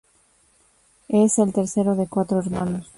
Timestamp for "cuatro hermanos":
2.07-2.89